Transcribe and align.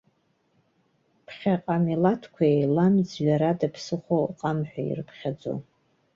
Ԥхьаҟа 1.25 1.75
амилаҭқәа 1.79 2.43
еиламӡҩар 2.55 3.41
ада 3.51 3.67
ԥсыхәа 3.73 4.17
ыҟам 4.27 4.59
ҳәа 4.69 4.81
ирыԥхьаӡон. 4.87 5.59